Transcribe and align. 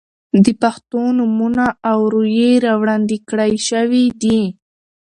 د 0.43 0.47
پښتنو 0.61 1.11
نومونه 1.17 1.65
او 1.91 1.99
روئيې 2.13 2.51
را 2.65 2.73
وړاندې 2.81 3.17
کړے 3.29 3.49
شوې 3.69 4.05
دي. 4.21 4.41